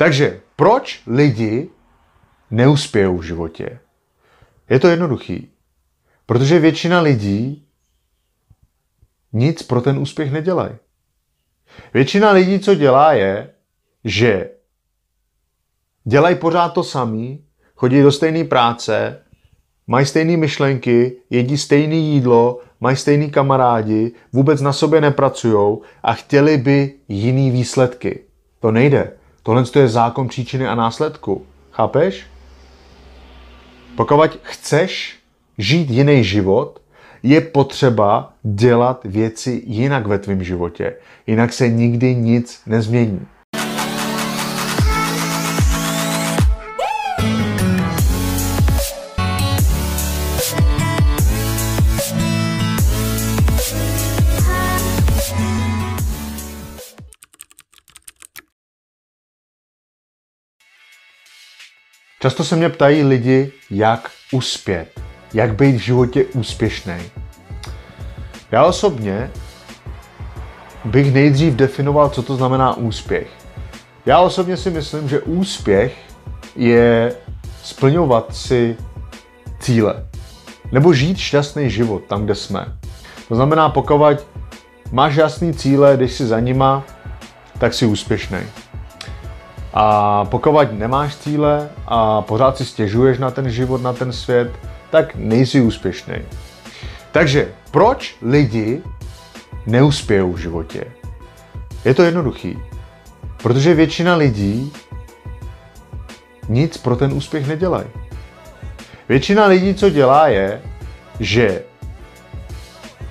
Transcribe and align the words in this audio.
Takže 0.00 0.40
proč 0.56 1.02
lidi 1.06 1.68
neuspějou 2.50 3.16
v 3.16 3.22
životě? 3.22 3.78
Je 4.70 4.80
to 4.80 4.88
jednoduchý. 4.88 5.50
Protože 6.26 6.58
většina 6.58 7.00
lidí 7.00 7.66
nic 9.32 9.62
pro 9.62 9.80
ten 9.80 9.98
úspěch 9.98 10.32
nedělají. 10.32 10.74
Většina 11.94 12.30
lidí, 12.30 12.60
co 12.60 12.74
dělá, 12.74 13.12
je, 13.12 13.50
že 14.04 14.50
dělají 16.04 16.36
pořád 16.36 16.68
to 16.68 16.84
samý, 16.84 17.44
chodí 17.74 18.02
do 18.02 18.12
stejné 18.12 18.44
práce, 18.44 19.22
mají 19.86 20.06
stejné 20.06 20.36
myšlenky, 20.36 21.16
jedí 21.30 21.58
stejné 21.58 21.94
jídlo, 21.94 22.60
mají 22.80 22.96
stejný 22.96 23.30
kamarádi, 23.30 24.12
vůbec 24.32 24.60
na 24.60 24.72
sobě 24.72 25.00
nepracují 25.00 25.78
a 26.02 26.12
chtěli 26.12 26.56
by 26.56 26.94
jiný 27.08 27.50
výsledky. 27.50 28.24
To 28.60 28.70
nejde. 28.70 29.19
Tohle 29.42 29.64
je 29.78 29.88
zákon 29.88 30.28
příčiny 30.28 30.66
a 30.66 30.74
následku. 30.74 31.46
Chápeš? 31.72 32.26
Pokud 33.96 34.38
chceš 34.42 35.18
žít 35.58 35.90
jiný 35.90 36.24
život, 36.24 36.80
je 37.22 37.40
potřeba 37.40 38.32
dělat 38.42 39.00
věci 39.04 39.62
jinak 39.66 40.06
ve 40.06 40.18
tvém 40.18 40.44
životě. 40.44 40.96
Jinak 41.26 41.52
se 41.52 41.68
nikdy 41.68 42.14
nic 42.14 42.62
nezmění. 42.66 43.26
Často 62.22 62.44
se 62.44 62.56
mě 62.56 62.68
ptají 62.68 63.02
lidi, 63.02 63.52
jak 63.70 64.10
uspět, 64.32 65.00
jak 65.34 65.54
být 65.54 65.76
v 65.76 65.78
životě 65.78 66.24
úspěšný. 66.24 66.94
Já 68.52 68.64
osobně 68.64 69.30
bych 70.84 71.14
nejdřív 71.14 71.54
definoval, 71.54 72.08
co 72.08 72.22
to 72.22 72.36
znamená 72.36 72.76
úspěch. 72.76 73.28
Já 74.06 74.20
osobně 74.20 74.56
si 74.56 74.70
myslím, 74.70 75.08
že 75.08 75.20
úspěch 75.20 75.98
je 76.56 77.14
splňovat 77.62 78.36
si 78.36 78.76
cíle. 79.60 80.06
Nebo 80.72 80.92
žít 80.92 81.18
šťastný 81.18 81.70
život 81.70 82.04
tam, 82.04 82.24
kde 82.24 82.34
jsme. 82.34 82.66
To 83.28 83.34
znamená, 83.34 83.68
pokud 83.68 84.26
máš 84.92 85.14
jasný 85.14 85.54
cíle, 85.54 85.96
když 85.96 86.12
si 86.12 86.26
za 86.26 86.40
nima, 86.40 86.84
tak 87.58 87.74
si 87.74 87.86
úspěšný. 87.86 88.38
A 89.74 90.24
pokud 90.24 90.72
nemáš 90.72 91.16
cíle 91.16 91.68
a 91.86 92.22
pořád 92.22 92.56
si 92.56 92.64
stěžuješ 92.64 93.18
na 93.18 93.30
ten 93.30 93.50
život, 93.50 93.82
na 93.82 93.92
ten 93.92 94.12
svět, 94.12 94.50
tak 94.90 95.14
nejsi 95.14 95.60
úspěšný. 95.60 96.14
Takže 97.12 97.52
proč 97.70 98.16
lidi 98.22 98.82
neuspějou 99.66 100.32
v 100.32 100.38
životě? 100.38 100.84
Je 101.84 101.94
to 101.94 102.02
jednoduchý. 102.02 102.58
Protože 103.42 103.74
většina 103.74 104.14
lidí 104.14 104.72
nic 106.48 106.76
pro 106.76 106.96
ten 106.96 107.12
úspěch 107.12 107.48
nedělají. 107.48 107.86
Většina 109.08 109.46
lidí, 109.46 109.74
co 109.74 109.90
dělá, 109.90 110.28
je, 110.28 110.62
že 111.20 111.62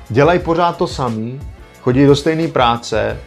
dělají 0.09 0.39
pořád 0.39 0.77
to 0.77 0.87
samý, 0.87 1.41
chodí 1.81 2.05
do 2.05 2.15
stejné 2.15 2.47
práce, 2.47 3.17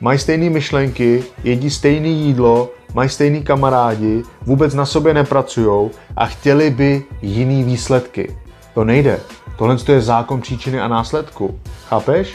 mají 0.00 0.18
stejné 0.18 0.50
myšlenky, 0.50 1.24
jedí 1.44 1.70
stejné 1.70 2.08
jídlo, 2.08 2.70
mají 2.94 3.08
stejný 3.08 3.42
kamarádi, 3.42 4.22
vůbec 4.42 4.74
na 4.74 4.86
sobě 4.86 5.14
nepracují 5.14 5.90
a 6.16 6.26
chtěli 6.26 6.70
by 6.70 7.04
jiný 7.22 7.64
výsledky. 7.64 8.36
To 8.74 8.84
nejde. 8.84 9.20
Tohle 9.56 9.76
je 9.88 10.00
zákon 10.00 10.40
příčiny 10.40 10.80
a 10.80 10.88
následku. 10.88 11.60
Chápeš? 11.88 12.34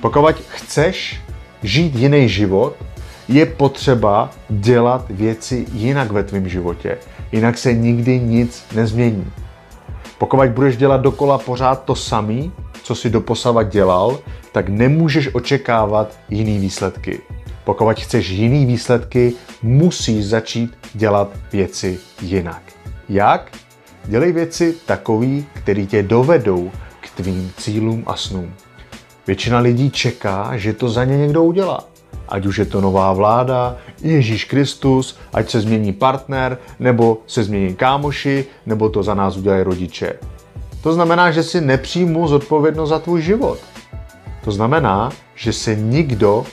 Pokud 0.00 0.34
chceš 0.48 1.20
žít 1.62 1.94
jiný 1.96 2.28
život, 2.28 2.76
je 3.28 3.46
potřeba 3.46 4.30
dělat 4.48 5.04
věci 5.10 5.66
jinak 5.72 6.10
ve 6.10 6.24
tvém 6.24 6.48
životě. 6.48 6.98
Jinak 7.32 7.58
se 7.58 7.72
nikdy 7.72 8.20
nic 8.20 8.64
nezmění. 8.74 9.32
Pokud 10.18 10.48
budeš 10.48 10.76
dělat 10.76 11.00
dokola 11.00 11.38
pořád 11.38 11.84
to 11.84 11.94
samý, 11.94 12.52
co 12.90 12.94
si 12.94 13.10
doposavat 13.10 13.68
dělal, 13.68 14.18
tak 14.52 14.68
nemůžeš 14.68 15.34
očekávat 15.34 16.18
jiný 16.28 16.58
výsledky. 16.58 17.20
Pokud 17.64 18.00
chceš 18.00 18.28
jiný 18.28 18.66
výsledky, 18.66 19.32
musíš 19.62 20.24
začít 20.24 20.78
dělat 20.94 21.30
věci 21.52 21.98
jinak. 22.22 22.62
Jak? 23.08 23.50
Dělej 24.04 24.32
věci 24.32 24.74
takový, 24.86 25.46
které 25.54 25.86
tě 25.86 26.02
dovedou 26.02 26.70
k 27.00 27.10
tvým 27.10 27.52
cílům 27.56 28.02
a 28.06 28.16
snům. 28.16 28.54
Většina 29.26 29.58
lidí 29.58 29.90
čeká, 29.90 30.56
že 30.56 30.72
to 30.72 30.88
za 30.88 31.04
ně 31.04 31.18
někdo 31.18 31.42
udělá. 31.44 31.84
Ať 32.28 32.46
už 32.46 32.58
je 32.58 32.64
to 32.64 32.80
nová 32.80 33.12
vláda, 33.12 33.76
Ježíš 34.02 34.44
Kristus, 34.44 35.18
ať 35.32 35.50
se 35.50 35.60
změní 35.60 35.92
partner, 35.92 36.58
nebo 36.78 37.18
se 37.26 37.44
změní 37.44 37.74
kámoši, 37.74 38.46
nebo 38.66 38.88
to 38.88 39.02
za 39.02 39.14
nás 39.14 39.36
udělají 39.36 39.62
rodiče. 39.62 40.12
To 40.82 40.92
znamená, 40.92 41.30
že 41.30 41.42
si 41.42 41.60
nepřijmu 41.60 42.28
zodpovědnost 42.28 42.88
za 42.88 42.98
tvůj 42.98 43.22
život. 43.22 43.58
To 44.44 44.52
znamená, 44.52 45.12
že 45.34 45.52
se 45.52 45.74
nikdo 45.74 46.44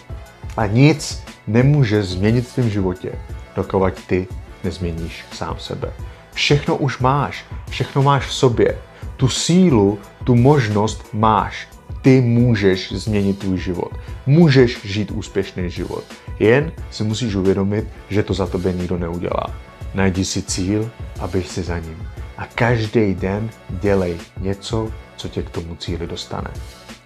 a 0.57 0.65
nic 0.65 1.23
nemůže 1.47 2.03
změnit 2.03 2.47
v 2.47 2.53
tvém 2.53 2.69
životě, 2.69 3.11
dokud 3.55 3.93
ty 4.07 4.27
nezměníš 4.63 5.25
sám 5.31 5.55
sebe. 5.59 5.93
Všechno 6.33 6.75
už 6.75 6.99
máš, 6.99 7.45
všechno 7.69 8.03
máš 8.03 8.25
v 8.25 8.33
sobě. 8.33 8.77
Tu 9.17 9.29
sílu, 9.29 9.99
tu 10.23 10.35
možnost 10.35 11.05
máš. 11.13 11.67
Ty 12.01 12.21
můžeš 12.21 12.91
změnit 12.91 13.39
tvůj 13.39 13.57
život. 13.57 13.91
Můžeš 14.25 14.79
žít 14.83 15.11
úspěšný 15.11 15.69
život. 15.69 16.03
Jen 16.39 16.71
si 16.91 17.03
musíš 17.03 17.35
uvědomit, 17.35 17.85
že 18.09 18.23
to 18.23 18.33
za 18.33 18.47
tebe 18.47 18.73
nikdo 18.73 18.97
neudělá. 18.97 19.47
Najdi 19.93 20.25
si 20.25 20.41
cíl 20.41 20.89
a 21.19 21.29
si 21.47 21.63
za 21.63 21.79
ním. 21.79 22.16
A 22.37 22.45
každý 22.55 23.15
den 23.15 23.49
dělej 23.69 24.17
něco, 24.39 24.91
co 25.15 25.27
tě 25.27 25.41
k 25.41 25.49
tomu 25.49 25.75
cíli 25.75 26.07
dostane. 26.07 26.51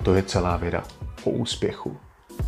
To 0.03 0.13
je 0.13 0.23
celá 0.23 0.57
věda 0.57 0.83
o 1.23 1.29
úspěchu. 1.29 1.97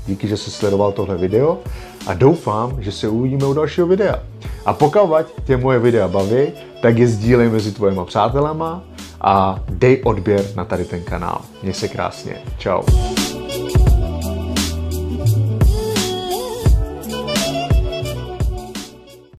Díky, 0.06 0.28
že 0.28 0.38
jsi 0.38 0.52
sledoval 0.52 0.92
tohle 0.92 1.18
video 1.18 1.60
a 2.08 2.14
doufám, 2.14 2.84
že 2.84 2.92
se 2.92 3.08
uvidíme 3.08 3.46
u 3.46 3.54
dalšího 3.54 3.88
videa. 3.88 4.20
A 4.66 4.74
pokud 4.74 5.10
tě 5.44 5.58
moje 5.58 5.80
videa 5.80 6.08
baví, 6.08 6.48
tak 6.82 6.98
je 6.98 7.08
sdílej 7.08 7.50
mezi 7.50 7.72
tvojima 7.72 8.06
přátelama 8.06 8.84
a 9.22 9.60
dej 9.70 10.02
odběr 10.06 10.46
na 10.56 10.66
tady 10.66 10.86
ten 10.86 11.04
kanál. 11.04 11.42
Měj 11.62 11.74
se 11.74 11.88
krásně. 11.88 12.42
Ciao. 12.60 12.84